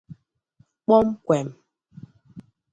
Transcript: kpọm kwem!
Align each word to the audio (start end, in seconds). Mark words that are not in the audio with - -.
kpọm 0.83 1.07
kwem! 1.25 1.47